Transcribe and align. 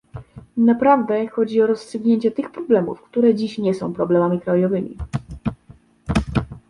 Naprawdę 0.57 1.27
chodzi 1.27 1.61
o 1.61 1.67
rozstrzygnięcie 1.67 2.31
tych 2.31 2.51
problemów, 2.51 3.01
które 3.03 3.35
dziś 3.35 3.57
nie 3.57 3.73
są 3.73 3.93
problemami 3.93 4.41
krajowymi 4.41 4.97